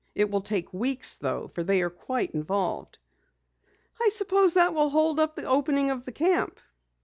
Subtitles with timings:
[0.15, 2.97] It will take weeks though, for they are quite involved."
[4.01, 6.59] "I suppose that will hold up the opening of the camp."